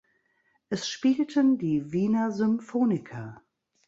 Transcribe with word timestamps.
Es 0.69 0.89
spielten 0.89 1.59
die 1.59 1.91
Wiener 1.91 2.31
Symphoniker. 2.31 3.43